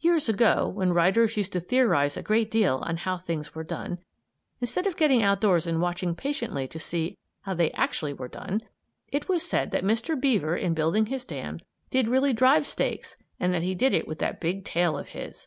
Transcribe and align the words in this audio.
Years 0.00 0.26
ago, 0.26 0.66
when 0.68 0.94
writers 0.94 1.36
used 1.36 1.52
to 1.52 1.60
theorize 1.60 2.16
a 2.16 2.22
great 2.22 2.50
deal 2.50 2.76
on 2.86 2.96
how 2.96 3.18
things 3.18 3.54
were 3.54 3.62
done, 3.62 3.98
instead 4.58 4.86
of 4.86 4.96
getting 4.96 5.22
outdoors 5.22 5.66
and 5.66 5.82
watching 5.82 6.14
patiently 6.14 6.66
to 6.66 6.78
see 6.78 7.18
how 7.42 7.52
they 7.52 7.70
actually 7.72 8.14
were 8.14 8.26
done, 8.26 8.62
it 9.08 9.28
was 9.28 9.42
said 9.42 9.72
that 9.72 9.84
Mr. 9.84 10.18
Beaver 10.18 10.56
in 10.56 10.72
building 10.72 11.04
his 11.04 11.26
dam 11.26 11.58
did 11.90 12.08
really 12.08 12.32
drive 12.32 12.66
stakes 12.66 13.18
and 13.38 13.52
that 13.52 13.62
he 13.64 13.74
did 13.74 13.92
it 13.92 14.08
with 14.08 14.18
that 14.20 14.40
big 14.40 14.64
tail 14.64 14.96
of 14.96 15.08
his. 15.08 15.46